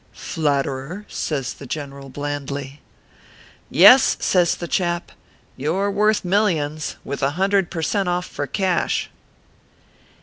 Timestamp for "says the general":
1.07-2.09